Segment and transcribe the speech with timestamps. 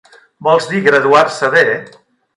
[0.47, 1.67] Vols dir graduar-se bé?